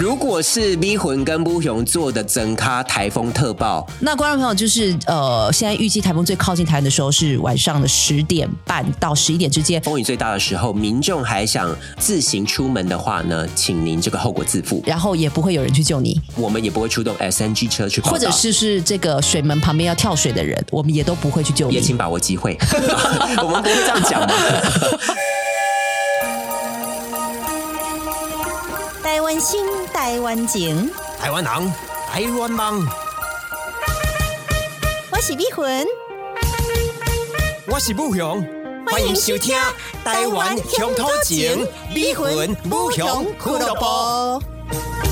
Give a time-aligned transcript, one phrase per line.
[0.00, 21.74] 如果是咪魂跟布雄做的整咖台风特报，那观众朋友就是呃，现在预计台风最靠近台湾的时候是晚上的十点半到十一点之间，风雨最大的时候，民众还想自行出门的话呢，请您这个后果自负，然后也不会有人去救你，我们也不会出动 SNG 车去或者是是这个水门旁边要跳水的人，我们也都不会去救你。
[21.74, 22.56] 也请把握机会，
[23.44, 24.32] 我们不会这样讲吗？
[29.02, 29.60] 台湾心，
[30.10, 30.90] 台湾情，
[31.20, 31.72] 台湾人，
[32.10, 32.84] 台湾梦，
[35.12, 35.86] 我是美魂，
[37.68, 38.44] 我是武雄，
[38.90, 39.56] 欢迎收听
[40.04, 45.09] 《台湾乡土情》，美魂武雄俱乐部。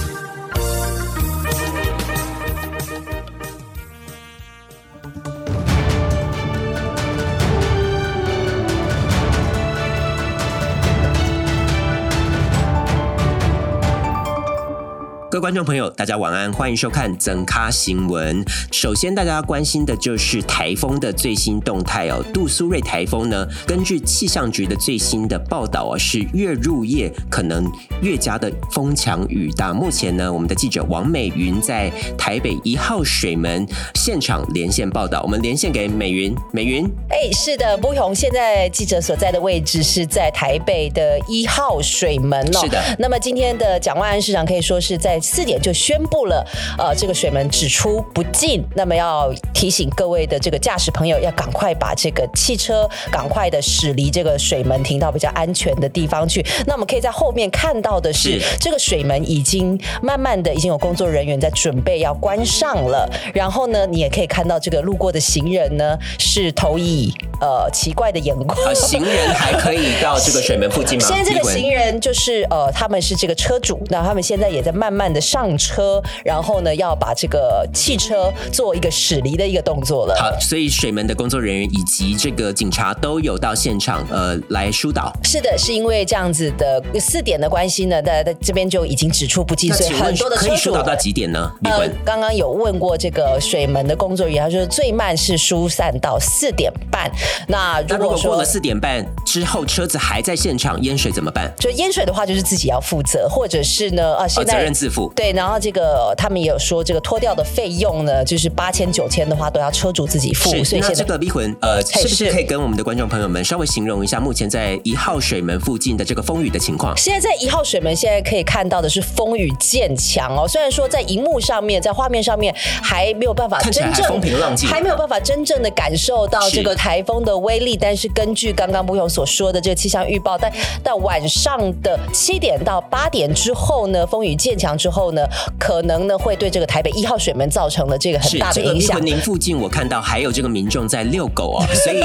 [15.38, 18.44] 各位观众朋友，大家晚安，欢迎收看增咖新闻。
[18.72, 22.20] 首先，大家关心的就是台风的最新动态哦。
[22.34, 27.70] 杜苏芮台风呢，根据气象局的最新的报道啊，是越入夜可能
[28.02, 29.72] 越加的风强雨大。
[29.72, 35.22] 目前呢，我们的记者王美云在台北一号水门现场连线报道。
[35.22, 42.60] 我们连线给美云，美云，哎，是的，不勇，现在记者所在的位置是在台北的一号水门哦。
[42.60, 42.82] 是的。
[42.98, 45.20] 那么今天的蒋万安市长可以说是在。
[45.28, 46.44] 四点就宣布了，
[46.78, 48.64] 呃，这个水门只出不进。
[48.74, 56.44] 那么要提醒各位的这个驾驶朋友，要赶快把这个汽车赶快的驶离这个水门，停到比较安全的地方去。
[56.66, 63.08] 那我们可以在后面看到的是，这个水门已经慢慢的已经有工作人员在准备要关上了。
[63.34, 68.56] 然后呢，你也可以看到这个路过的行人呢，是投以呃奇怪的眼光。
[68.74, 71.06] 行人还可以到这个水门附近吗？
[71.12, 75.08] 现在这个行人就是呃，他们是这个车主，那他们现在也在慢慢。
[75.08, 80.14] 的上车，然后呢，要把这个汽车做一个驶离的一个动作了。
[80.18, 85.12] 好，所以水门的工作人员以及这个警察都有到现场，呃，来疏导。
[85.24, 91.50] 是的，是因为这样子的四点的关系呢，在在这边就已经指出不计，所以很多的可以疏导到几点呢？
[91.64, 97.10] 呃，刚刚有问过这个水门的工作人员，他说最慢是疏散到四点半。
[97.46, 101.52] 那如果过了四点半之后，车子还在现场淹水怎么办？
[101.58, 105.07] 就淹水的话，就是自己要负责，或者是呢，啊，现在责任自负。
[105.14, 110.50] 对，然后这个他们也有说，这个脱掉的费用呢，就是八千九千的话，都要车主自己付。
[110.64, 116.96] 所以那这个逼魂，呃，是不是可以跟我们的观众朋友们稍微形容一下，目前在一号水门附近的这个风雨的情况？
[116.96, 120.46] 现在在一号水门，现在可以看到的是风雨渐强哦。
[120.46, 127.76] 虽然说在荧幕上面，在画面上面还没有办法真正风平浪静，还没有办法真正的感受到这个台风的威力。
[127.76, 130.52] 但是根据刚刚不勇所说的这个气象预报，在
[130.82, 135.22] 到晚上的七点到八点之后呢，风雨渐强之后呢。
[135.58, 139.04] 可能呢会对这个台北一号水门造成了这个很大的影响。
[139.04, 142.00] 您附近我看到还有这个民众在遛狗哦， 所以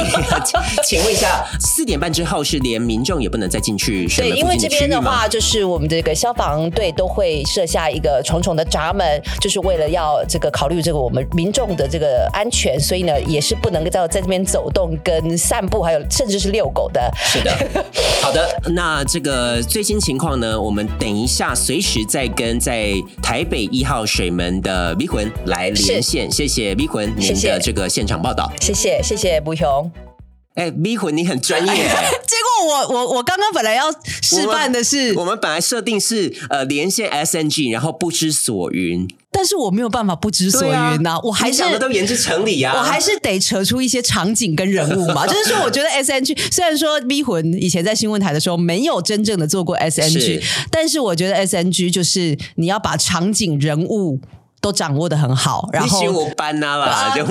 [0.84, 17.10] 请问一下，四点半之后是连民众也不能再进去对，因为这边的话，就是我们这个消防队都会设下一个重重的闸门，就是为了要这个考虑这个我们民众的这个安全，所以呢也是不能够在在这边走动、跟散步，还有甚至是遛狗的。
[17.16, 17.52] 是的，
[18.22, 22.73] 好的，那这个最新情况呢，我们等一下随时再跟在。
[23.22, 30.13] 台北一号水门的迷魂来连线，谢谢迷魂您的这个现场报道，谢谢谢谢不雄。
[30.56, 33.92] 哎，迷魂你很专业， 结果我我我刚刚本来要
[34.22, 39.08] 示范的是，我们本来设定是呃连线 SNG，然后不知所云。
[39.32, 45.26] 但是我没有办法不知所云呐，我还是想的都言之成理呀，我还是得扯出一些场景跟人物嘛。
[45.28, 50.40] 就是说，我觉得 S N G 虽然说 V 魂以前在新闻台的时候没有真正的做过 S N G，
[50.70, 54.22] 但是我觉得 S N G 就是你要把场景人物。
[54.64, 57.28] 都掌握的很好，然后你我搬啊啦， 就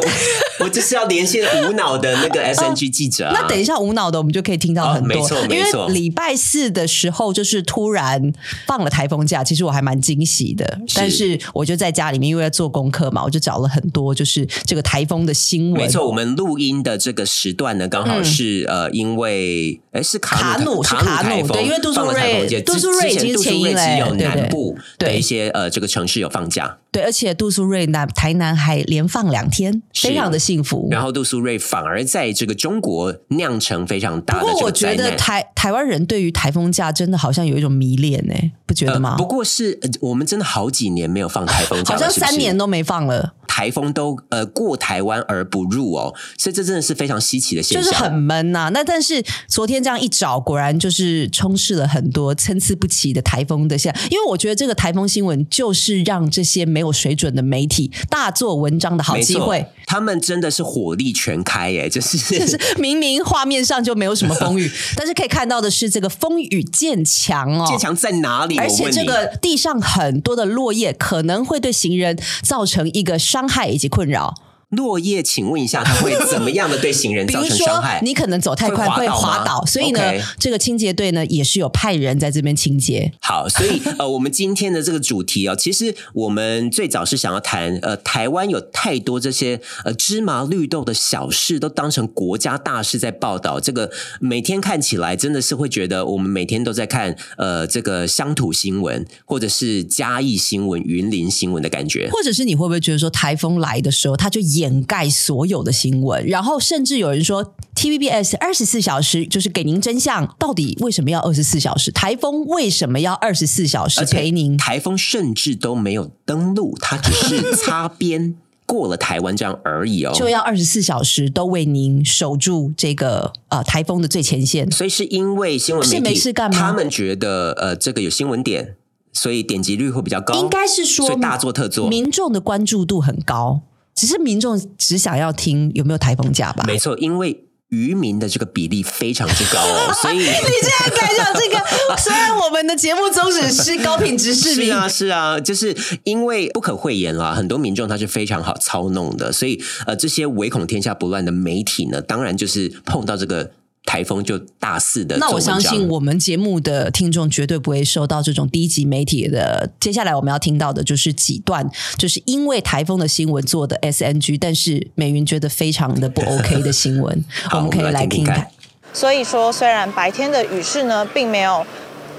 [0.62, 3.30] 我就是要连线无脑的那个 S N G 记者。
[3.32, 5.08] 那等一下无脑的，我们就可以听到很多。
[5.08, 5.88] 没错，没错。
[5.88, 8.20] 礼拜四的时候，就是突然
[8.66, 10.78] 放了台风假，其实我还蛮惊喜的。
[10.94, 15.80] 但是我就在家里面，因为要做功课嘛，我就找了很多就是这个台风的新闻。
[15.80, 26.76] 没错，我们录音的这个时段呢，刚好是呃，因为哎是卡努是卡努，对，因为杜苏芮杜苏芮已经前一只有南部的一些呃这个城市有放假。
[26.92, 30.88] 对，而且杜苏芮南台南还连放两天，非常的幸福。
[30.90, 38.34] 然后杜苏芮反而在这个中国酿成非常大的不过我觉得台台湾人对于台风假真的好像有一种迷恋呢，
[38.66, 39.16] 不觉得吗？
[39.16, 43.34] 不过是我们真的好几年没有放台风假，好像三年都没放了。
[43.52, 47.82] 台风都呃过台湾而不入哦，所以这真的是非常稀奇的现象。
[47.82, 54.04] 就是很闷呐、那但是昨天这样一找，果然就是充斥了很多参差不齐的台风的现象。
[54.10, 68.56] 因为我觉得这个台风新闻就是让这些没有水准的媒体大做文章的好机会。，他们真的是火力全开耶， 就是就是明明画面上就没有什么风雨， 但是可以看到的是这个风雨渐强哦，渐强在哪里？
[68.56, 74.32] 而且这个地上很多的落叶可能会对行人造成一个伤伤害以及困扰。
[74.72, 80.00] 落叶，请问一下，它会怎么样的对行人 造成伤害？，你可能走太快会会滑倒所以呢
[80.38, 83.12] 这个清洁队呢也是有派人在这边清洁。
[83.20, 93.60] 好，所以呃，我们今天的这个主题哦，其实我们最早是想要谈呃，台湾有太多这些呃芝麻绿豆的小事，都当成国家大事在报道。
[93.60, 93.90] 这个
[94.20, 102.08] 每天看起来真的是会觉得我们每天都在看呃这个乡土新闻，或者是嘉义新闻、云林新闻的感觉。
[102.10, 111.90] 或者是你会不会觉得说台风来的时候，它就掩盖所有的新闻，然后甚至有人说 TVBS 二十四小时就是给您真相，到底为什么要二十四小时？
[111.90, 114.56] 台风为什么要二十四小时陪您？
[114.56, 120.12] 台风甚至都没有登陆，它只是擦边过了台湾这样而已哦。
[120.14, 124.70] 就要二十四小时都为您守住这个呃台风的最前线。
[124.70, 128.76] 所以是因为新闻媒是体没事干吗他们觉得呃这个有新闻点，
[129.12, 130.40] 所以点击率会比较高。
[130.40, 131.88] 应该是说大做特做。
[131.88, 133.62] 民众的关注度很高，
[133.94, 136.64] 只是民众只想要听有没有台风假吧。
[136.66, 140.34] 没错，因为渔民的这个比例非常之高哦， 所以你现
[140.80, 141.58] 在敢讲这个，
[141.96, 145.74] 虽然我们的节目宗旨是高品质市民，是啊，是啊，就是
[146.04, 153.52] 因为不可讳言啦，很多民众他是非常好操弄的，所以呃，这些唯恐天下不乱的媒体呢，当然就是碰到这个
[153.84, 155.16] 台风就大肆的。
[155.18, 159.70] 那我相信我们节目的听众绝对不会受到这种低级媒体的。
[159.80, 161.68] 接下来我们要听到的就是几段，
[161.98, 168.50] 就是因为台风的新闻做的 SNG，但是美云觉得非常的不 OK 的新闻，我们可以来来听看听听看。
[168.94, 171.66] 所以说，虽然白天的雨势呢并没有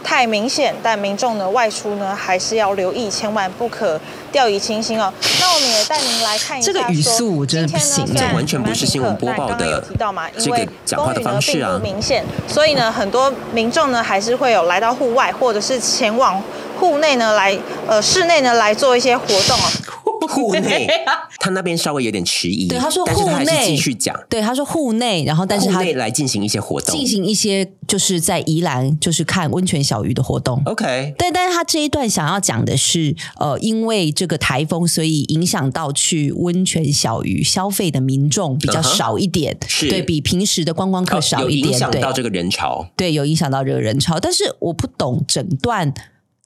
[0.04, 4.00] 太明显，但民众呢外出呢还是要留意，千万不可
[4.32, 5.14] 掉以轻心哦。
[5.54, 16.42] 那我们也带您来看一下这个语速我真的不行今天呢这完全不是新闻播报的但刚刚有提到嘛，因这个为讲话的风雨呢方式啊并不明显，所以呢很多民众呢还是会有来到户外，或者是前往
[16.80, 17.56] 户内呢来
[17.88, 19.93] 呃室内呢来做一些活动哦。
[20.28, 20.88] 户内，
[21.40, 23.64] 他那边稍微有点迟疑，对他说户内。
[23.64, 26.96] 继续讲，对，他说户内，然后但是户他内来进行一些活动。
[26.96, 30.62] 进行一些就是在宜兰就是看温泉小鱼的活动。
[30.66, 39.90] ，OK，但，但是他这一段想要讲的是，呃，因为这个台风，所以影响到去温泉小鱼消费的民众比较少一点，是。
[39.90, 42.02] 对比平时的观光客少一点，影响对。
[42.02, 42.88] 到这个人潮。
[42.98, 44.20] 对，有影响到这个人潮。
[44.20, 45.94] 但是我不懂整段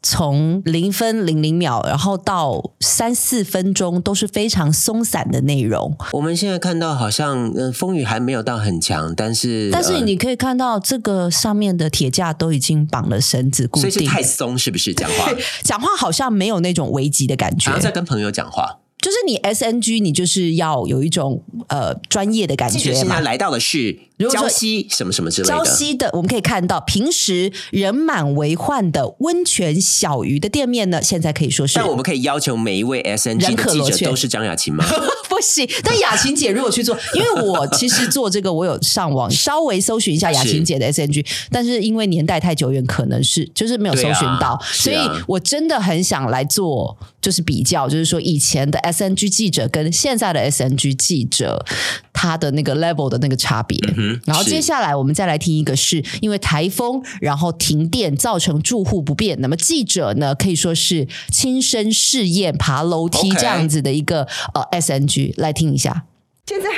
[0.03, 14.93] 从零分零零秒，然后到三四分钟都是非常松散的内容，我们现在看到好像嗯风雨还没有到很强，但是但是呃你可以看到这个上面的铁架都已经绑了绳子固定，所以是太松是不是？
[14.93, 15.31] 讲话，
[15.63, 17.83] 讲话好像没有那种危急的感觉然后。
[17.83, 18.79] 再跟朋友讲话。
[18.99, 22.95] 就是你 SNG，你就是要有一种呃专业的感觉嘛。
[22.95, 34.83] 现在来到的是如果说礁溪什么什么之类的，朝夕的，我们可以看到平时人满为患的温泉小鱼的店面呢，现在可以说是但我们可以要求每一位 SNG 记者都是张雅琴吗？
[35.29, 35.69] 不行。
[35.83, 44.97] 但雅琴姐如果去做，因为我其实做这个，我有上网稍微搜寻一下 雅琴姐的 SNG，但是因为年代太久远，可能是就是没有搜寻到，所以
[45.27, 46.97] 我真的很想来做
[47.27, 51.65] 就是比较，就是说以前的 SNG 记者跟现在的 SNG 记者
[52.13, 53.77] 他的那个 level 的那个差别。
[53.97, 66.05] 嗯然后接下来我们再来听一个是因为台风，然后停电造成住户不便，那么记者呢可以说是亲身试验爬楼梯这样子的一个呃 SNG，来听一下。
[66.45, 66.69] 现在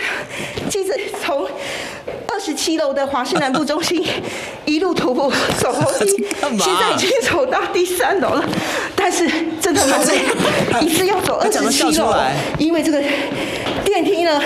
[0.67, 1.18] 记者从
[2.39, 4.01] 二十七楼的华师南部中心
[4.63, 5.29] 一路徒步
[5.59, 6.25] 走楼梯，
[6.57, 8.49] 现在已经走到第三楼了，
[8.95, 9.29] 但是
[9.59, 10.21] 真的蛮累，
[10.79, 12.15] 一次要走二十七楼
[12.57, 13.03] 因为这个
[13.83, 14.41] 电梯呢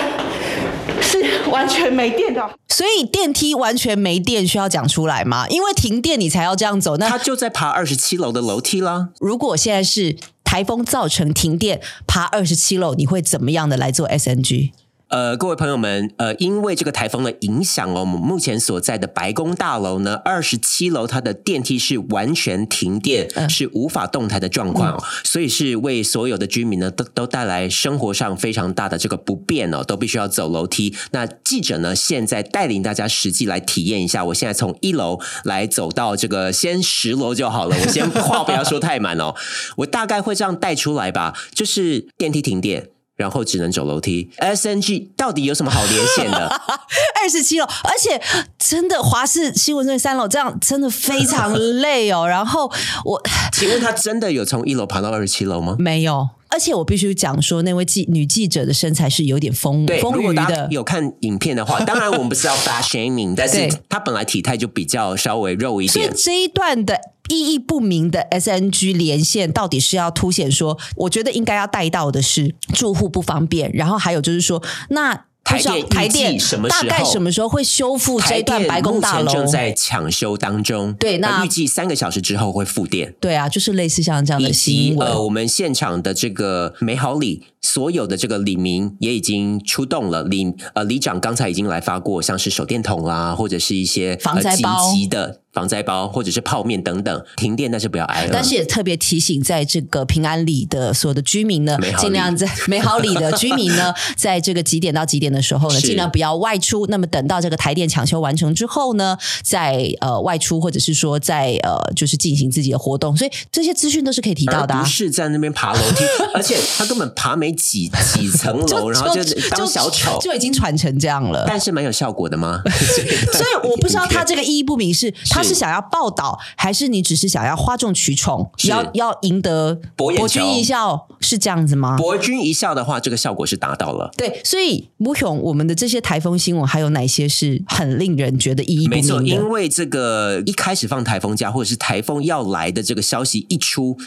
[0.99, 2.49] 是完全没电的。
[2.67, 5.45] 所以电梯完全没电，需要讲出来吗？
[5.49, 6.97] 因为停电你才要这样走。
[6.97, 9.09] 那他就在爬二十七楼的楼梯啦。
[9.19, 14.71] 如果现在是台风造成停电，爬二十七楼，你会怎么样的来做 SNG？
[15.13, 30.95] 呃，各位朋友们，呃，因为这个台风的影响哦，我们目前所在的白宫大楼呢，二十七楼它的电梯是完全停电，嗯是无法动弹的状况哦，所以是为所有的居民呢都都带来生活上非常大的这个不便哦，都必须要走楼梯。
[31.11, 39.35] 那记者呢，现在带领大家实际来体验一下，我现在从一楼来走到这个先十楼就好了，我先话不要说太满哦，
[39.77, 42.89] 我大概会这样带出来吧，就是电梯停电。
[43.15, 44.29] 然后只能走楼梯。
[44.37, 46.47] SNG 到底有什么好连线的？
[47.21, 48.21] 二十七楼，而且
[48.57, 52.25] 真的华视新闻队三楼这样真的非常累哦。
[52.29, 52.71] 然后
[53.05, 53.21] 我
[53.53, 55.75] 请问他真的有从一楼爬到二十七楼吗？
[55.79, 60.67] 没有，而且我必须讲说，那位记女记者的身材是有点丰对，丰腴的。
[60.69, 66.05] 有看影片的话，当然我们不是要 fat shaming，但是对他本来体态就比较稍微肉一点。
[66.05, 66.99] 所以这一段的
[67.29, 79.31] 意义不明的 SNG 连线，到底是要凸显说，我觉得应该要带到的是住户不方便，然后还有就是说，那台电台电什么时候大概什么时候会修复这一段白宫大楼？
[79.31, 83.13] 正在抢修当中，对那呃预计三个小时之后会复电。
[83.19, 85.07] 对啊，就是类似像这样的新闻。
[85.07, 90.23] 呃，我们现场的这个美好里，所有的这个李明也已经出动了。
[90.23, 97.25] 李呃李长刚才已经来发过，像是手电筒啦，或者是一些防灾包呃、紧急的防灾包，或者是泡面等等。
[97.37, 98.29] 停电但是不要挨饿。
[98.31, 106.85] 但是也特别提醒，在这个平安里的所有的居民呢尽量在 美好里的居民呢，在这个几点到几点的时候呢，尽量不要外出。
[106.87, 113.15] 那么等到这个台电抢修完成之后呢，再呃外出，或者是说在呃就是进行自己的活动。
[113.15, 114.89] 所以这些资讯都是可以提到的、啊不。
[114.89, 116.03] 是在那边爬楼梯，
[116.35, 121.45] 而且他根本爬没几 几层楼，然后就当小丑，就已经传成这样了。
[121.47, 122.61] 但是蛮有效果的吗？
[123.31, 131.95] 所以我不知道他这个意义不明是他是是想要报道，还是你只是想要哗众取宠，是要要赢得博君一笑，是这样子吗？
[131.95, 134.09] 博君一笑的话，这个效果是达到了。
[134.17, 139.35] 对，所以吴勇，我们的这些台风新闻还有哪些是很令人觉得意义不没错，明？
[139.35, 143.97] 因为这个一开始放台风假，或者是台风要来的这个消息一出。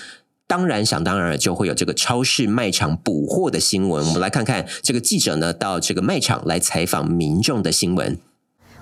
[0.49, 4.07] 当然，想当然了，就会有这个超市卖场补货的新闻。
[4.07, 8.17] 我们来看看这个记者呢，到这个卖场来采访民众的新闻。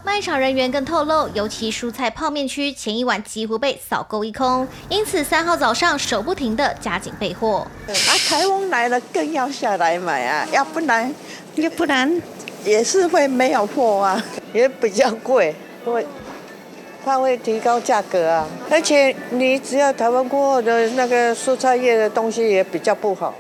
[0.04, 7.66] 卖场人员更透露，尤其蔬菜泡面区前一晚几乎被扫购一空，因此三号早上手不停的加紧备货。
[7.88, 11.10] 啊，台风来了更要下来买啊，要不然
[11.54, 12.20] 要不然
[12.66, 15.54] 也是会没有货啊，也比较贵，
[15.86, 16.06] 会
[17.04, 18.48] 它会提高价格啊。
[18.70, 23.34] 而且你只要台湾过后的那个蔬菜叶的东西也比较不好。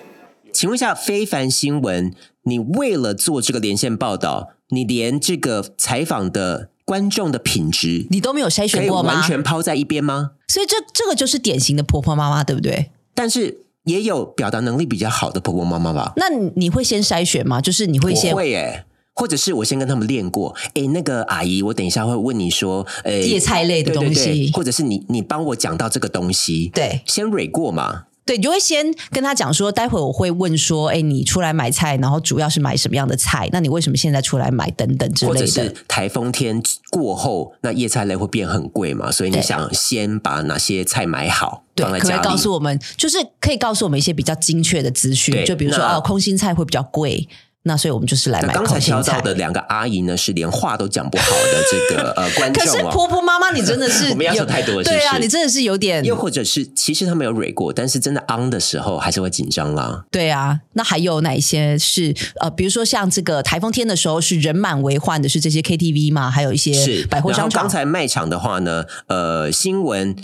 [0.52, 9.22] 请问一下，非凡新闻，你为了做这个连线报道，你连这个采访的观众的品质，你都没有筛选过吗完？
[9.22, 10.32] 全抛在一边吗？
[10.46, 12.90] 所以这这个就是典型的婆婆妈妈，对不对？
[13.14, 16.12] 但是也有表达能力比较好的婆婆妈妈吧？
[16.16, 17.60] 那你你会先筛选吗？
[17.60, 33.48] 就是你会先我会耶、或者是我先跟他们练过，哎，那个阿姨，我等一下会问你说，诶，叶菜类的东西对或者是你你帮我讲到这个东西，对先蕊过嘛，对，你就会先跟他讲说，待会我会问说，哎，你出来买菜，然后主要是买什么样的菜？
[33.52, 35.72] 那你为什么现在出来买等等之类或者是？
[35.86, 42.28] 台风天过后，那叶菜类会变很贵嘛，所以你想先把哪些菜买好，对，可以放在家里。
[42.28, 47.28] 告诉我们，就是可以告诉我们一些比较精确的资讯，就比如说那哦，空心菜会比较贵，
[47.66, 48.78] 那所以我们就是来买那刚才。
[48.78, 52.82] 挑到的两个阿姨呢，是连话都讲不好的这个呃 观可是。
[52.92, 60.04] 婆婆妈妈，你真的是 我们要求有太多了对啊，你真的是有点又或者是，其实他没有蕊过，但是真的 on 的时候还是会紧张啦。
[60.10, 60.60] 对啊。
[60.74, 66.30] 那还有哪一些是呃，比如说像这个台风天的时候是人满为患的，是这些 KTV 吗？
[66.30, 67.68] 还有一些是百货商场刚。
[67.68, 70.14] 才卖场的话呢，呃，新闻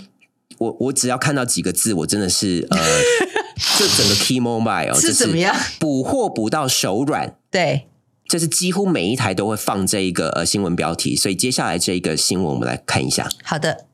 [0.59, 2.77] 我我只要看到几个字，我真的是呃，
[3.77, 5.55] 就整个 key mobile 是这怎么样？
[5.79, 7.35] 补货补到手软。
[7.49, 7.87] 对，
[8.27, 13.29] 这是几乎每一台都会放这一个呃新闻标题，所以接下来这一个新闻我们来看一下。
[13.43, 13.85] 好的，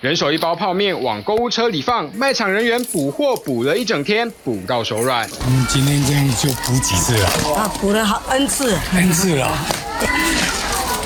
[0.00, 5.28] 人手一包泡面往购物车里放，卖场人员补货补了一整天，补到手软。
[5.46, 9.58] 嗯，今天这样就补几次了啊，补了好 N 次，？N 次了。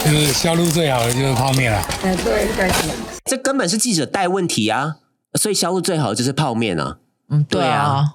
[0.05, 1.85] 就是销路最好的就是泡面了。
[2.03, 2.89] 嗯，对，应该是。
[3.25, 4.97] 这根本是记者带问题啊，
[5.39, 8.15] 所以销路最好的就是泡面啊，嗯，对啊，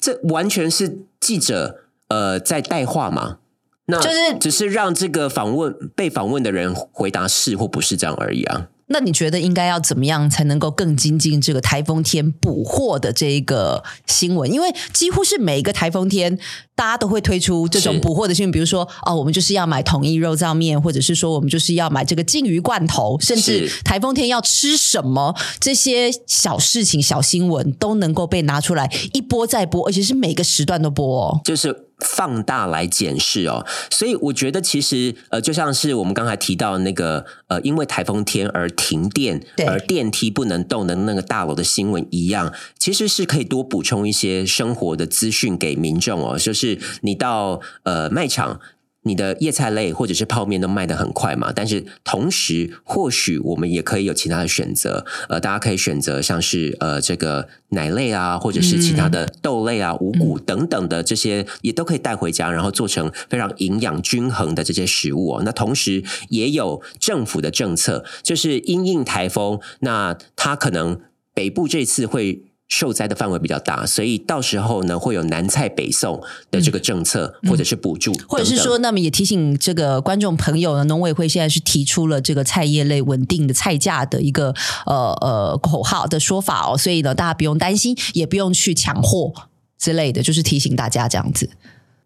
[0.00, 3.38] 这完全是记者呃在带话嘛。
[3.86, 8.68] 那就是只是让这个访问被访问的人回答是或不是这样而已啊。
[8.92, 14.50] 那你觉得应该要怎么样才能够更精进这个台风天捕获的这一个新闻？
[14.52, 16.38] 因为几乎是每一个台风天，
[16.74, 31.40] 大家都会推出这种是补货的新闻，比如说哦，我们就是要买统一肉燥面，或者是说我们就是要买这个金鱼罐头，甚至台风天要吃什么，这些小事情、小新闻都能够被拿出来一波再播，而且是每个时段都播哦。
[31.44, 46.38] 就是放大来检视哦，所以我觉得其实呃，就像是我们刚才提到那个呃，因为台风天而停电对，而电梯不能动的那个大楼的新闻一样，其实是可以多补充一些生活的资讯给民众哦。
[46.38, 48.60] 就是你到呃卖场。
[49.04, 65.42] 你的叶菜类或者是泡面都卖得很快嘛，但是同时或许我们也可以有其他的选择，呃，大家可以选择像是呃这个奶类啊，或者是其他的豆类啊、五谷等等的这些，也都可以带回家，然后做成非常营养均衡的这些食物哦。
[65.44, 71.00] 那同时也有政府的政策，就是因应台风，那它可能
[71.34, 72.44] 北部这次会。
[72.74, 76.18] 受灾的范围比较大，所以到时候呢会有南菜北送
[76.50, 84.54] 的这个政策，或者是补助，或者是说，那么也提醒这个观众朋友呢，农委会现在是提出了这个菜叶类稳定的菜价的一个
[84.86, 89.34] 呃呃口号的说法哦，所以呢大家不用担心，也不用去抢货
[89.78, 91.50] 之类的，就是提醒大家这样子。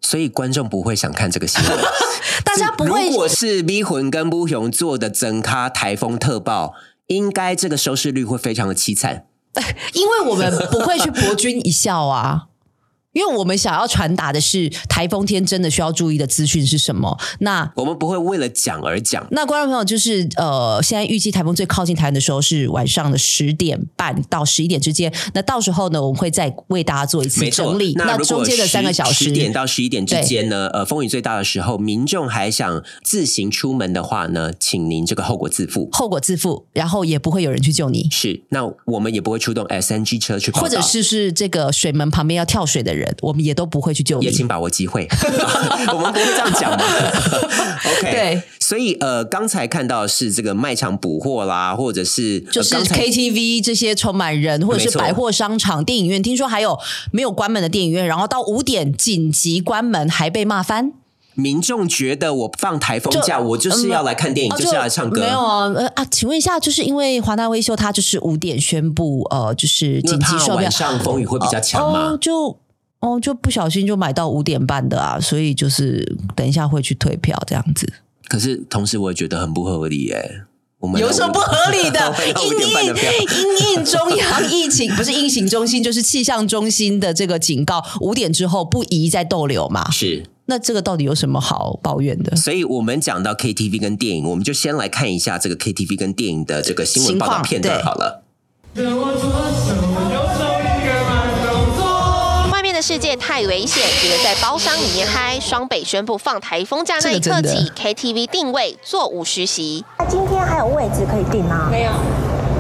[0.01, 1.79] 所以观众不会想看这个新闻，
[2.45, 3.09] 大家不会。
[3.09, 6.75] 如果是咪魂跟不雄做的整咖台风特报，
[7.07, 9.27] 应该这个收视率会非常的凄惨。
[9.95, 12.47] 因为我们不会去博君一笑啊。
[13.17, 17.19] 因为我们想要传达的是台风天真的需要注意的资讯是什么？
[17.39, 19.27] 那我们不会为了讲而讲。
[19.31, 25.11] 那观众朋友就是呃，现在预计台风最靠近台湾的时候是晚上的十点半到十一点之间。
[25.33, 27.95] 那到时候呢，我们会再为大家做一次整理。
[27.95, 38.09] 那中间的三个小时，十点到十一点之间呢，呃，风雨最大的时候，民众还想自行出门的话呢，请您这个后果自负，后果自负，然后也不会有人去救你。
[38.11, 43.17] 是，那我们也不会出动 S N G 车去，或者是是这个水门旁边要跳水的人。
[43.23, 45.09] 我们也都不会去救你，也请把握机会。
[45.95, 46.85] 我们不会这样讲嘛？
[47.99, 56.79] OK，对，所以呃，刚才看到是这个卖场补货啦，或者是就是 KTV 这些充满人，或者是百货商场、电影院，听说还有
[57.13, 60.93] 没有关门的电影院，然后到五点紧急关门，还被骂翻。
[61.35, 65.21] 民众觉得我放台风假，我就是要来看电影，就是要来唱歌。
[65.21, 72.17] 没有啊，呃啊，请问一下，就是因为华纳微秀，它就是五点宣布，呃，就是紧急售票，晚上风雨会比较强吗？
[72.21, 72.57] 就。
[73.07, 77.87] 哦，就不小心就买到五点半的啊，所以就是等一下会去退票这样子。
[78.29, 80.43] 可是同时我也觉得很不合理耶。
[80.79, 82.15] 我们有什么不合理的？
[82.43, 89.91] 因应因应中央疫情不是疫情中心就是气象中心的这个警告，五点之后不宜再逗留嘛。
[89.91, 92.37] 是，那这个到底有什么好抱怨的？
[92.37, 98.25] 所以我们讲到 KTV 跟电影，我们就先来看一下这个 KTV 跟电影的这个新闻报道片段好了。
[98.75, 98.83] 的
[102.87, 105.40] 世界太危险，只能在包厢里面嗨。
[105.40, 109.84] 双北宣布放台风假那一刻起，KTV 定位坐五实习。
[109.99, 111.67] 那今天还有位置可以订吗？
[111.69, 111.91] 没有，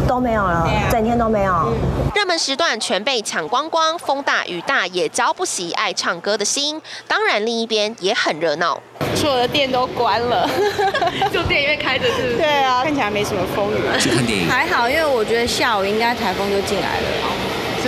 [0.08, 1.72] 都没有了，整天都没有。
[2.12, 6.82] 热门时段全被抢光光，风大雨大也浇不熄爱唱歌的心。
[7.06, 8.82] 当然，另一边也很热闹，
[9.14, 10.50] 所有的店都关了，
[11.32, 12.34] 就电影院开着是？
[12.36, 13.76] 对啊，看起来没什么风雨。
[14.00, 17.06] 去看电影还好，因为我觉得下午应该台风就进来了，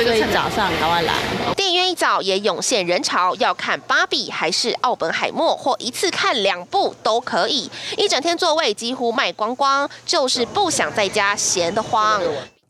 [0.05, 1.15] 所以早上赶快来。
[1.57, 7.69] 电影院一早也涌现人潮，要看芭比还是奥本海默，或一次看两部都可以。
[7.97, 12.23] 一整天座位几乎卖光光，就是不想在家闲得慌。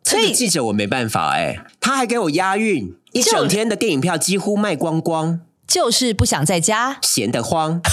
[0.02, 7.80] 这个记者我没办法哎，他还给我押韵，一整天的电影票几乎卖光光，就是不想在家闲得慌。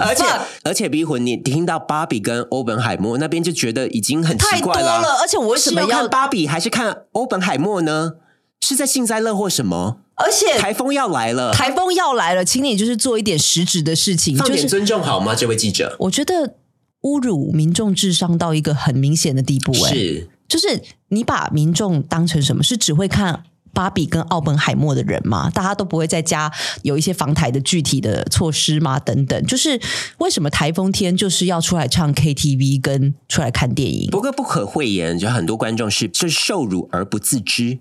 [0.00, 0.24] 而且
[0.64, 5.18] 而且逼魂，你听到芭比跟欧本海默那边就觉得已经很奇怪了。
[5.20, 8.14] 而且我为什么要看芭比还是看欧本海默呢？
[8.60, 9.98] 是在幸灾乐祸什么？
[10.16, 15.34] 而且台风要来了，台风要来了，请你就是做一点实质的事情，放点尊重好吗？
[15.34, 16.54] 这位记者，我觉得
[17.02, 22.62] 侮辱民众智商到一个很明显的地步，哎，是，就是你把民众当成什么？
[22.62, 23.44] 是只会看
[23.76, 25.50] 芭比跟奥本海默的人吗？
[25.50, 28.98] 大家都不会在家有一些防台的具体的措施吗？
[28.98, 29.78] 等等，就是
[30.16, 34.08] 为什么台风天就是要出来唱 KTV 跟出来看电影？
[34.10, 37.78] 不过不可讳言，就很多观众是是受辱而不自知。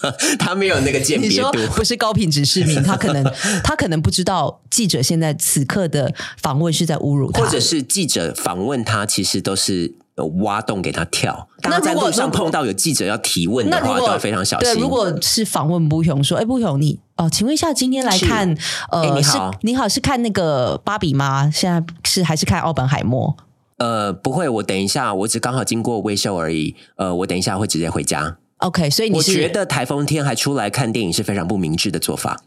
[0.38, 3.22] 他没有那个鉴别度，不是高品质市民， 他可能
[3.62, 9.92] 他可能不知道记者现在此刻的访问是在侮辱他，或者是记者访问他，其实都是
[10.26, 11.48] 挖洞给他跳。
[11.62, 14.72] 那在路上碰到有记者要提问的话，都要非常小心。
[14.72, 18.54] 对，如果是访问不雄说：“哎，不雄，你哦，请问一下，今天来看
[18.90, 21.50] 呃，你好，你好，是看那个芭比吗？
[21.52, 23.36] 现在是还是看奥本海默？
[23.76, 26.74] 呃，不会，我等一下，我只刚好经过微秀而已。
[26.96, 32.40] 呃，我等一下会直接回家。” OK，所以你我觉得台风天还出来看电影是非常不明智的做法。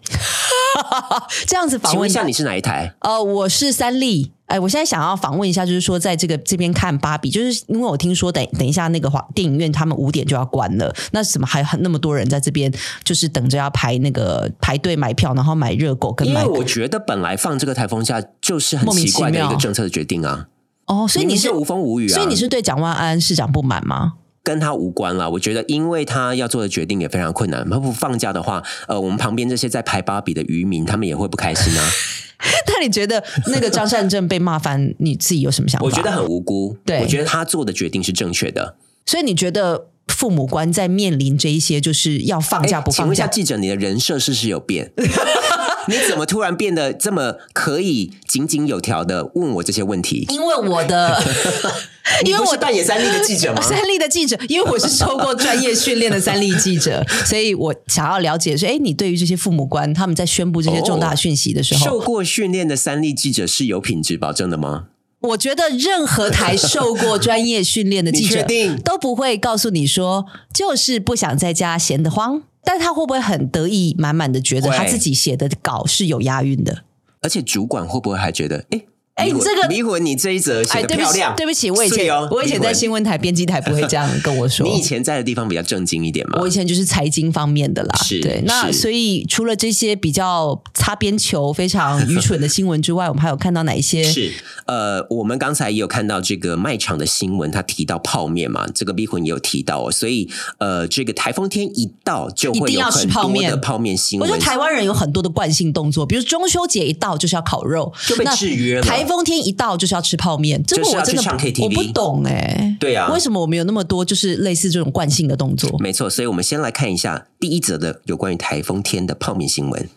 [1.47, 2.93] 这样子访问一下，你是哪一台？
[2.99, 4.31] 呃，我是三立。
[4.45, 12.71] 哎，我现在想要访问一下，就是说在这个这边看芭比，就是因为我听说等等一下那个华电影院他们五点就要关了，那怎么还很那么多人在这边
[13.03, 16.27] 就是等着要排那个排队买票，然后买热狗跟？
[16.27, 20.47] 因为我觉得本来放这个台风假就是很奇怪的一个政策的决定啊。
[20.85, 22.13] 哦，所以你是无风无雨啊？
[22.13, 24.13] 所以你是对蒋万安市长不满吗？
[24.43, 27.67] 跟他无关了，我觉得，因为他要做的决定也非常困难。
[27.69, 31.89] 他不放假的话，呃，我们旁边这些在排芭比的渔民，他们也会不开心啊。
[32.67, 35.85] 那你觉得那个张善政被骂翻，你自己有什么想法？
[35.85, 38.75] 我觉得很无辜，对我觉得他做的决定是正确的。
[39.05, 44.91] 所以你觉得父母官在面临这一些就是要放假不放假哎请问一下，记者，你的人设是不是有变？
[45.89, 50.25] 你怎么突然变得这么可以井井有条的问我这些问题？
[50.29, 51.21] 因为我的，
[52.25, 53.61] 因为我是扮演三立的记者吗？
[53.63, 64.85] 三立的记者，因为我是受过专业训练的三立记者，所以我想要了解说，哎，你对于这些父母官他们在宣布这些重大讯息的时候，受过训练的三立记者是有品质保证的吗？
[65.29, 68.45] 我觉得任何台受过专业训练的记者
[68.83, 72.43] 都不会告诉你说，就是不想在家闲得慌。
[72.65, 76.83] 但他会不会很得意满满的觉得他自己写的稿是有押韵的？
[77.21, 78.81] 而且主管会不会还觉得，哎
[79.15, 84.65] 哎，离魂这个迷魂，你这一则写的漂亮，，对不起，我以前、哦我以前在新闻台编辑台不会这样跟我说。
[84.67, 86.39] 你以前在的地方比较正经一点嘛？
[86.41, 88.41] 我以前就是财经方面的啦，是对。
[88.47, 94.03] 那所以除了这些比较擦边球、非常愚蠢的新闻之外， 我们还有看到哪一些？
[94.03, 94.31] 是，
[94.65, 104.27] 呃，我们刚才也有看到这个卖场的新闻，他提到泡面嘛，这个逼魂也有提到哦，所以呃，这个台风天一到就会有一定要吃很泡面多的泡面新闻。
[104.27, 115.77] 我觉得台湾人有很多的惯性动作，比如中秋节一到就是要烤肉，就被制约了台风天一到就是要吃泡面，这个就是我真的去唱 KTV 我不懂哎、对啊为什么我们有那么多就是类似这种惯性的动作？
[115.79, 119.89] 没错，所以我们先来看一下第一则的有关于台风天的泡面新闻。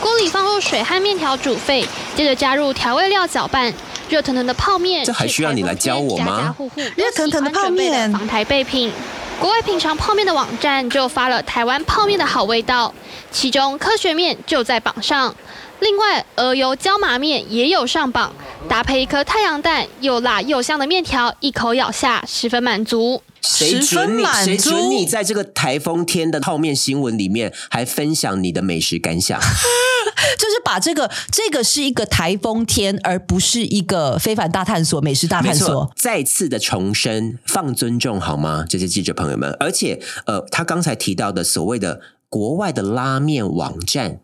[0.00, 3.72] 锅里放入水和面条煮沸，接着加入调味料搅拌。
[4.08, 8.92] 热腾腾的泡面，这还需要你来教我吗家家户户热腾腾的泡面防台备品。
[9.40, 12.92] 国外品尝泡面的网站就发了台湾泡面的好味道，
[13.30, 15.34] 其中科学面就在榜上。
[15.82, 18.32] 另外，鹅油椒麻面也有上榜，
[18.68, 23.20] 搭配一颗太阳蛋，又辣又香的面条，一口咬下，十分满足。
[23.40, 24.22] 谁十分准你？
[24.22, 29.36] 满足谁准你在这个台风天的泡面新闻里面还分享你的美食感想？
[30.38, 38.64] 就是把这个这个是一个台风天，而不是一个非凡大探索、美食大探索。，再次的重申，放尊重好吗？
[38.68, 44.20] 这些记者朋友们，而且呃，他刚才提到的所谓的国外的拉面网站，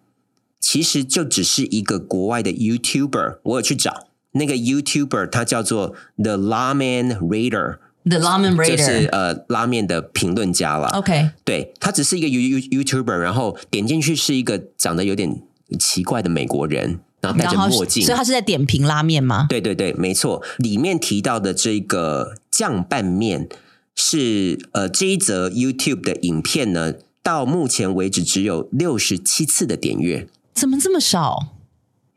[0.61, 7.79] 其实就只是一个国外的 YouTuber，我有去找那个 YouTuber，他叫做 The Ramen Raider。
[8.05, 10.89] The Ramen 就 Raider 就是呃拉面的评论家啦。
[10.95, 15.43] OK，对他只是一个 You You YouTuber，然后点进去是一个长得有点
[15.79, 19.47] 奇怪的美国人，然后戴着墨镜，所以他是在点评拉面吗？
[19.51, 20.43] 对对对，没错。
[20.57, 23.49] 里面提到的这个酱拌面
[23.95, 30.27] 是呃这一则 YouTube 的影片呢，到目前为止只有六十七次的点阅，
[30.59, 31.55] 怎么这么少？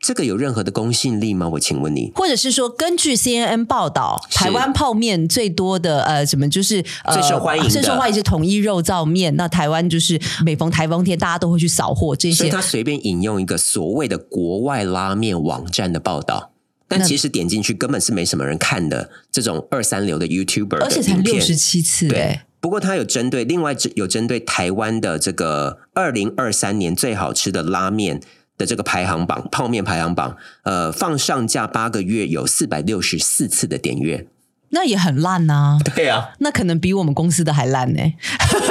[0.00, 1.48] 这个有任何的公信力吗？
[1.50, 2.10] 我请问你。
[2.16, 9.36] 或者是说，根据 CNN 报道，台湾泡面最多的呃，什么就是呃最受欢迎的最受欢迎是统一肉燥面。
[9.36, 12.60] 那台湾就是每逢台风天，大家都会去扫货这些所以他。
[12.60, 16.50] 随便引用一个所谓的国外拉面网站的报道，
[16.88, 28.22] 但其实点进去根本是没什么人看的这种二三流的 YouTuber，的而且才六十七次对哎，不过它有针对另外有针对台湾的这个二零二三年最好吃的拉面
[28.56, 34.28] 的这个排行榜，泡面排行榜，呃，放上架八个月有四百六十四次的点阅，
[34.70, 38.00] 那也很烂呐、对啊，那可能比我们公司的还烂呢、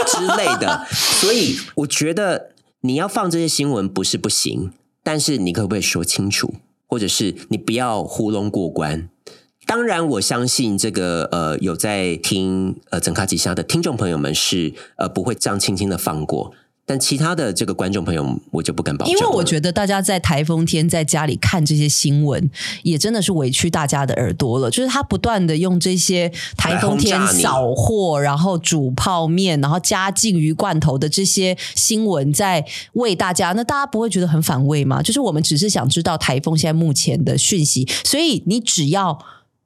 [0.08, 0.88] 之类的。
[0.89, 4.71] 所以我觉得你要放这些新闻不是不行，
[5.04, 6.56] 但是你可不可以说清楚，
[6.88, 9.10] 或者是你不要糊弄过关？
[9.72, 16.52] 当然，我相信这个呃有在听呃整卡吉虾的听众朋友们是呃不会这样轻轻的放过，
[16.86, 22.52] 但其他的这个观众朋友我就不敢保证，因为我觉得大家在台风天在家里看这些新闻，
[22.84, 24.70] 也真的是委屈大家的耳朵了。
[24.70, 33.54] 就是他不断的用这些台风天扫货，然后煮泡面，然后加进鱼罐头的这些新闻，在喂大家。
[33.54, 35.02] 那大家不会觉得很反胃吗？
[35.02, 39.18] 就是我们只是想知道台风现在目前的讯息，所以你只要。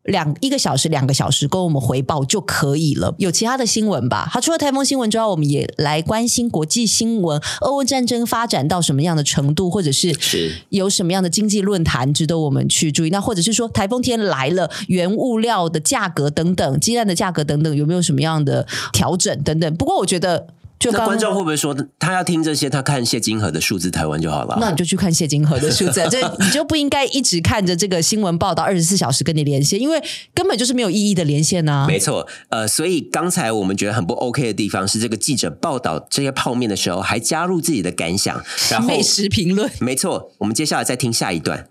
[0.06, 3.14] 两一个小时、两个小时跟我们回报就可以了。
[3.18, 4.28] 有其他的新闻吧？
[4.32, 7.42] 好，除了台风新闻之外，我们也来关心国际新闻。
[7.62, 13.10] 俄乌战争发展到什么样的程度，或者是是有什么样的经济论坛值得我们去注意？
[13.10, 19.76] 那或者是说台风天来了，原物料的价格等等，鸡蛋的价格等等，有没有什么样的调整等等？
[19.76, 24.58] 不过我觉得，就观众会不会说他要听这些，他看谢金河的数字台湾就好了？
[24.60, 31.88] 那你就去看谢金河的数字，这 你就不应该一直看着这个新闻报道二十四小时跟你连线，因为根本就是没有意义的连线啊。
[31.88, 39.72] 没错，呃，所以刚才我们觉得很不 OK 的地方是，这个记者报道这些泡面的时候，还加入自己的感想，然后美食评论。
[39.80, 41.68] 没错，我们接下来再听下一段。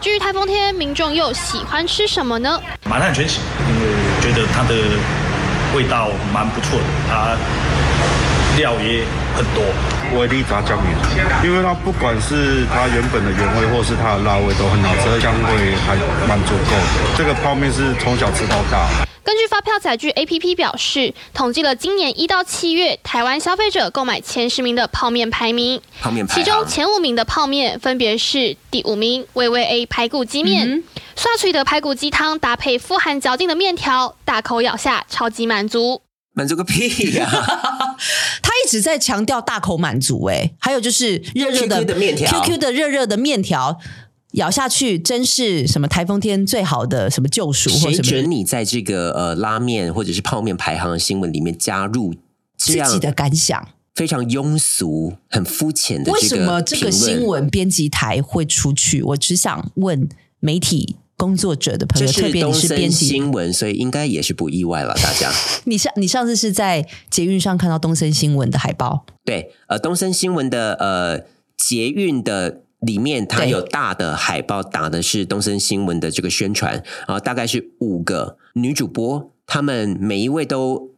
[0.00, 2.60] 至于台风天，民众又喜欢吃什么呢？
[2.84, 3.86] 满汉全席，因为
[4.20, 4.74] 觉得它的
[5.74, 7.38] 味道蛮不错的，它
[8.56, 9.04] 料也
[9.36, 9.64] 很多。
[10.14, 10.94] 威力炸酱面，
[11.42, 15.96] 因为它不管是它原本的原味，或是它的辣味都很好吃，香味还
[16.28, 17.16] 蛮足够的。
[17.16, 18.86] 这个泡面是从小吃到大。
[19.24, 30.84] 根据发票载具 APP 表示，统计了今年一到七月台湾消费者购买前十名的泡面排名，泡面排其中前五名的泡面分别是第五名微微 A 排骨鸡面，
[31.16, 36.02] 刷脆的排骨鸡汤搭配富含嚼劲的面条，大口咬下超级满足。
[36.34, 37.26] 满足个屁呀、
[38.42, 43.80] 他一直在强调大口满足、哎，还有就是热热的 QQ 的面条，QQ 的热热的面条。
[44.34, 52.12] 咬下去真是什么台风天最好的什么救赎或谁什么准你在这个呃拉面或者是泡面排行的新闻里面加入
[52.56, 53.68] 这样自己的感想？
[53.94, 59.00] 非常庸俗、很肤浅的为什么这个新闻编辑台会出去？
[59.04, 60.08] 我只想问
[60.40, 64.94] 媒体工作者的朋友，特别你是编森辑，新闻，所以应该也是不意外了。
[64.94, 65.30] 大家
[65.64, 71.24] 你上你上次是在捷运上看到东森新闻的海报，对呃东森新闻的呃
[71.56, 72.60] 捷运的。
[72.80, 76.74] 里面它有大的海报，打的是东森新闻的这个宣传，
[77.08, 80.90] 然后大概是五个女主播，她们每一位都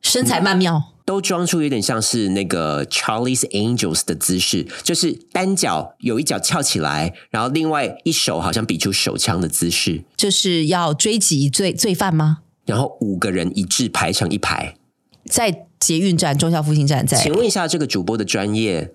[0.00, 12.38] 身材曼妙，都装出有点像是那个 Charlie's Angels 的姿势，就是单脚有一脚翘起来，然后另外一手好像比出手枪的姿势，就是要追击罪罪犯吗？
[12.64, 14.76] 然后五个人一致排成一排。
[15.24, 18.92] 在捷运站、中校复兴站，在请问一下，这个主播的专业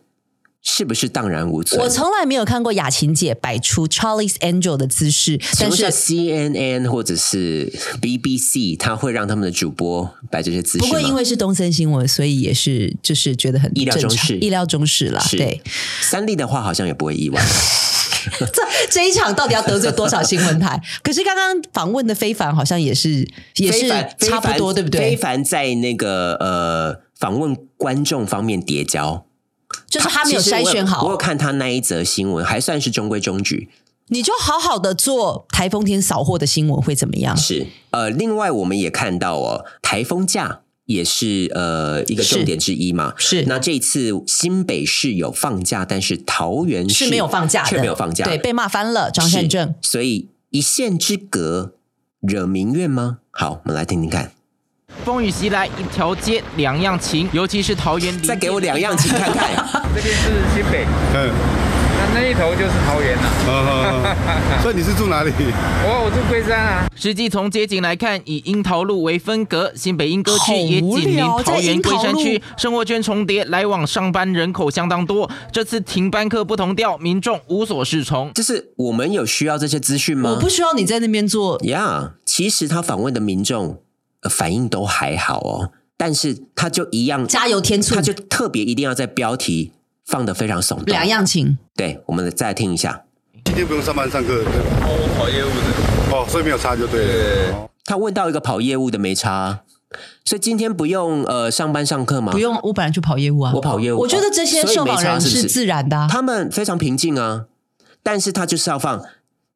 [0.68, 1.80] 是不是荡然无存？
[1.80, 10.80] 我从来没有看过雅琴姐摆出 Charlie's Angel 的姿势，但是 CNN 或者是 BBC，他会让他们的主播摆这些姿势？
[10.80, 15.22] 不过因为是东森新闻，所以也是就是觉得很意料中事意料中事啦。
[15.22, 15.62] 是对，
[16.02, 17.40] 三立的话好像也不会意外。
[18.52, 20.82] 这这一场到底要得罪多少新闻台？
[21.04, 23.20] 可是刚刚访问的非凡好像也是
[23.58, 25.16] 也是差不多，对不对非？
[25.16, 29.28] 凡在那个呃访问观众方面叠交，
[29.96, 33.70] 就是他没有筛选好我有看他那一则新闻，还算是中规中矩。
[34.10, 37.36] 你就好好的做台风天扫货的新闻会怎么样？
[37.36, 40.62] 是呃，另外我们也看到哦，台风假。
[40.86, 49.10] 也是呃一个重点之一嘛，是那这次新北市有放假，但是桃园市是没有放假，却没有放假，对，被骂翻了。
[49.10, 51.74] 张善政，所以一线之隔
[52.22, 53.18] 惹民怨吗？
[53.32, 54.32] 好，我们来听听看。
[55.04, 58.18] 风雨袭来，一条街两样情，尤其是桃园。
[58.22, 59.50] 再给我两样情看看。
[59.96, 61.32] 这边是新北，嗯，
[61.98, 64.62] 那那一头就是桃园了。
[64.64, 65.32] 所以你是住哪里？
[65.84, 66.88] 我我住龟山啊。
[66.96, 75.30] 实际从街景来看，以樱桃路为分隔，新北莺歌区也紧邻桃园龟山区，生活圈重叠，来往上班人口相当多。
[75.52, 78.32] 这次停班课不同调，民众无所适从。
[78.34, 80.32] 就是我们有需要这些资讯吗？
[80.32, 82.14] 我不需要你在那边做呀。
[82.26, 83.78] 其实他访问的民众、呃
[84.30, 89.72] 反应都还好哦，但是他就一样加油添醋，他就特别一定要在标题
[90.06, 90.86] 放的非常耸动。
[90.86, 91.58] 两样情。
[91.76, 93.04] 对，我们再听一下。
[93.46, 94.88] 今天不用上班上课，对吧？
[94.88, 96.16] 我跑业务的。
[96.16, 97.70] 哦，所以没有差就对了。
[97.84, 99.62] 他问到一个跑业务的没差，
[100.24, 102.32] 所以今天不用呃上班上课吗？
[102.32, 104.00] 不用，我本来就跑业务啊，我跑业务。
[104.00, 107.46] 我觉得这些受访人差是自然的、啊，他们非常平静啊，
[108.02, 109.04] 但是他就是要放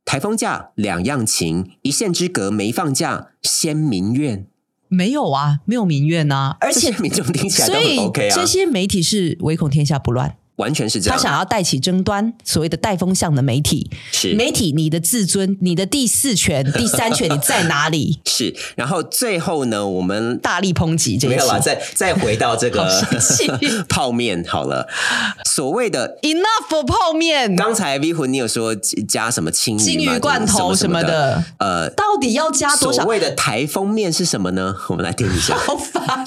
[0.05, 4.45] 台风假两样情，一线之隔没放假先民怨。
[4.89, 10.36] 没有啊，没有民怨啊，而且民众听起来都很所以 OK 啊这些媒体是唯恐天下不乱。
[10.59, 11.23] 完全是这样他。
[11.23, 18.19] 想要带起争端，所谓的带风向的媒体，是媒体，你的自尊、你的第四权、 第三权，你在哪里？
[18.25, 22.87] 是，然后最后呢，我们大力抨击这个没有啦，再再回到这个
[23.89, 24.87] 泡面好了，
[25.45, 27.55] 所谓的 enough for 泡面。
[27.55, 33.09] 刚才 V 魂你有说加什么青鱼金鱼罐头什么的，呃，到底要加多少所？
[33.09, 34.75] 谓的台风面是什么呢？
[34.89, 35.55] 我们来听一下。
[35.55, 36.25] 好烦。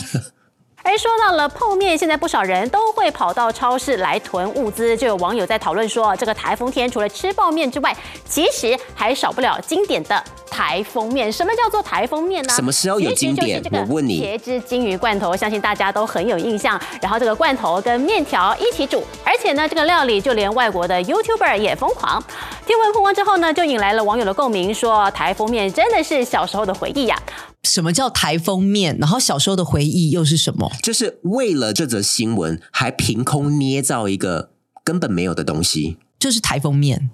[0.82, 4.96] 哎，说到了泡面，现在不少人都会跑到超市来囤物资。
[4.96, 7.96] 就有网友在讨论说，这个台风天除了吃泡面之外，
[8.28, 11.32] 其实还少不了经典的台风面。
[11.32, 12.52] 什么叫做台风面呢？
[12.52, 16.78] 什么时候有经典我问你茄汁金鱼罐头，相信大家都很有印象。
[17.00, 22.22] 然后这个罐头跟面条一起煮，而且呢，这个料理就连外国的 YouTuber 也疯狂。
[22.66, 27.16] 听闻曝光之后呢，就引来了网友的共鸣，说台风面真的是小时候的回忆呀、
[27.62, 28.96] 什么叫台风面？
[28.98, 30.70] 然后小时候的回忆又是什么？
[30.83, 34.51] 就是为了这则新闻，还凭空捏造一个
[34.83, 37.11] 根本没有的东西，就是台风面。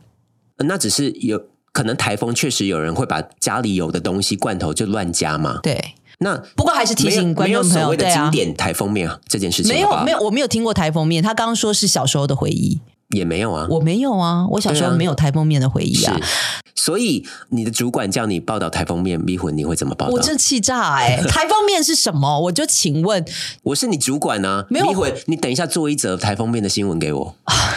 [0.56, 1.40] 呃那只是有
[1.72, 5.60] 可能台风确实有人会把家里有的东西罐头就乱加嘛。
[5.62, 11.22] 对，那不过还是提醒观众朋友对啊经典台风面啊这件事情，没有没有，我没有听过台风面。
[11.22, 12.80] 他刚刚说是小时候的回忆，
[13.10, 13.68] 也没有啊。
[13.70, 16.18] 我没有啊，我小时候没有台风面的回忆啊。
[16.88, 20.12] 所以你的主管叫你报道台风面迷魂，你会怎么报道？
[20.12, 22.40] 我这气炸哎、 台风面是什么？
[22.40, 23.22] 我就请问，
[23.62, 27.34] 我是你主管呢、啊，没有迷魂，你等一下做一则台风面的新闻给我。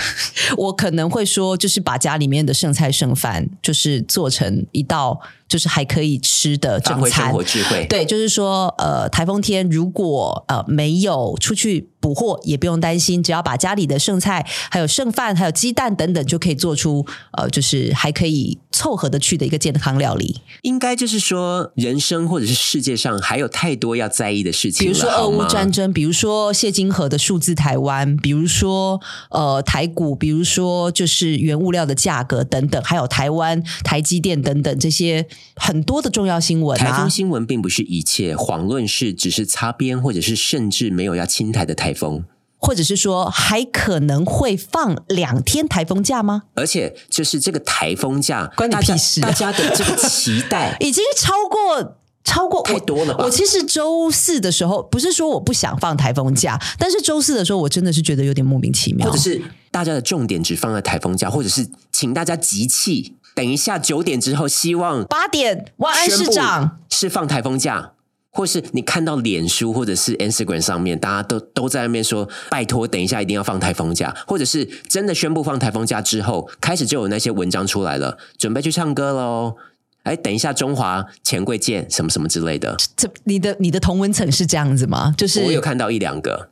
[0.55, 5.19] 我可能会说，就是把家里面的剩菜剩饭，就是做成一道
[5.49, 7.43] 就是还可以吃的正餐活。
[7.43, 17.05] 智慧，对，就是说，呃，台风天如果呃没有出去捕获，也不用担心，只要把家里的剩菜、还有剩饭、还有鸡蛋等等，就可以做出
[17.37, 20.41] 呃，就是还可以凑合的去的一个健康料理。
[20.63, 37.09] 应该就是说，人生或者是世界上还有太多要在意的事情，比如说俄乌战争，比如说谢金河的数字台湾，比如说呃台股，比如说就是原物料的价格等等，还有台湾台积电等等这些很多的重要新闻啊台风。
[37.09, 42.23] 新闻并不是一切，遑论是只是擦边，或者是甚至没有要侵台的台风。
[42.57, 46.43] 或者是说还可能会放两天台风假吗？
[46.53, 51.97] 而且就是这个台风假，关你大家屁事啊大家的这个期待 已经超过。
[52.23, 59.07] 超过太多了吧我其实周四的时候，不是说我不想放台风假，但是周四的时候，我真的是觉得有点莫名其妙。
[59.07, 67.93] 或者是大家的重点只放在台风假，或者是请大家集气，等一下九点之后，希望八点万安市长是放台风假。
[68.31, 79.55] 或是你看到脸书或者是 Instagram 上面，大家都都在那边说，拜托，等一下一定要放台风假，或者是真的宣布放台风假之后，开始就有那些文章出来了，准备去唱歌喽。
[80.03, 85.13] 哎，等一下，中华钱柜见，什么什么之类的，这你的你的同文层是这样子吗？
[85.17, 86.49] 就是我有看到一两个，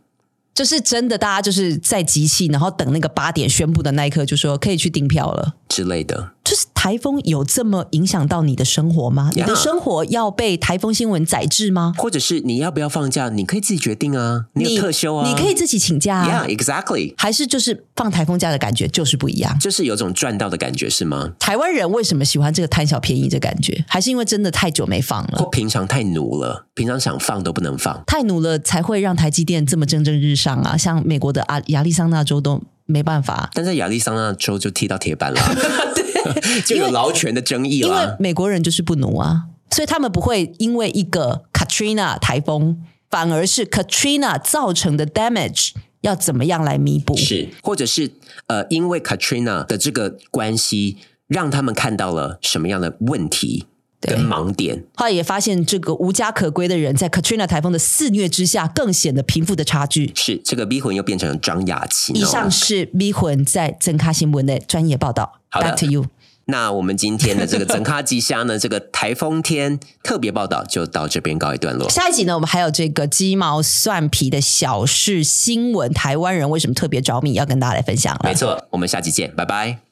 [0.54, 5.56] 就是真的，大家就是在集气，然后等那个八点宣布的那一刻，就说可以去订票了。
[5.68, 6.32] 之类的。
[6.50, 9.30] 就是台风有这么影响到你的生活吗？
[9.36, 11.94] 你的生活要被台风新闻宰制吗？
[11.96, 16.48] 或者是你要不要放假，你可以自己决定啊，你有特休啊，你可以自己请假啊。
[16.48, 19.60] ，Yeah, exactly，还是就是放台风假的感觉就是不一样。
[19.60, 21.34] 就是有种赚到的感觉，是吗？
[21.38, 23.86] 台湾人为什么喜欢这个贪小便宜的感觉？
[23.88, 28.02] 还是因为真的太久没放了或了，平常太奴了，平常想放都不能放。
[28.08, 30.76] 太努了才会让台积电这么蒸蒸日上啊！
[30.76, 35.40] 像美国的阿亚利桑那州都没办法，但在亚利桑那州就踢到铁板了，
[36.65, 38.15] 就有劳权的争议了因为。
[38.20, 42.78] 美国人就是不奴啊，所以他们不会因为一个 Katrina 台风，
[43.10, 47.15] 反而是 Katrina 造成的 damage 要怎么样来弥补？
[47.18, 48.12] 是，或者是
[48.48, 53.65] 呃，因为 Katrina 的这个关系，让他们看到了什么样的问题
[54.00, 54.86] 跟盲点。
[54.96, 60.12] 后来也发现，这个无家可归的人在 Katrina 台风的肆虐之下，更显得贫富的差距。
[60.15, 62.20] 是这个 V 魂又变成了张雅琴、哦。
[62.20, 65.42] 以上是 V 魂在真咖新闻的专业报道。
[65.50, 66.06] 好的 Back to you。
[66.50, 71.90] 那我们今天的这个整咖吉虾呢， 这个台风天特别报道就到这边告一段落。
[71.90, 78.22] 下一集呢，我们还有这个鸡毛蒜皮的小事新闻，台湾人为什么特别着迷，要跟大家来分享了。
[78.24, 79.88] 没错，我们下期见，拜拜。